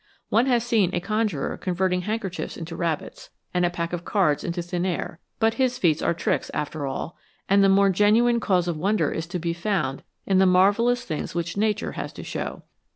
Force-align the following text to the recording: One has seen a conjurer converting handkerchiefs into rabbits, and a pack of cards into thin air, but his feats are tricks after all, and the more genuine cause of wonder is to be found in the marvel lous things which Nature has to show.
One 0.29 0.47
has 0.47 0.63
seen 0.63 0.89
a 0.95 0.99
conjurer 0.99 1.57
converting 1.57 2.01
handkerchiefs 2.01 2.57
into 2.57 2.75
rabbits, 2.75 3.29
and 3.53 3.63
a 3.63 3.69
pack 3.69 3.93
of 3.93 4.03
cards 4.03 4.43
into 4.43 4.63
thin 4.63 4.83
air, 4.83 5.19
but 5.37 5.53
his 5.61 5.77
feats 5.77 6.01
are 6.01 6.15
tricks 6.15 6.49
after 6.55 6.87
all, 6.87 7.15
and 7.47 7.63
the 7.63 7.69
more 7.69 7.91
genuine 7.91 8.39
cause 8.39 8.67
of 8.67 8.77
wonder 8.77 9.11
is 9.11 9.27
to 9.27 9.37
be 9.37 9.53
found 9.53 10.01
in 10.25 10.39
the 10.39 10.47
marvel 10.47 10.85
lous 10.85 11.03
things 11.05 11.35
which 11.35 11.55
Nature 11.55 11.91
has 11.91 12.11
to 12.13 12.23
show. 12.23 12.63